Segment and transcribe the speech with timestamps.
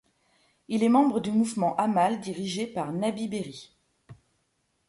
[0.67, 3.77] Il est membre du Mouvement Amal dirigé par Nabih Berri.